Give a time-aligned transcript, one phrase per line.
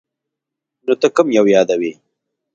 [0.85, 1.91] نو ته کوم یو یادوې؟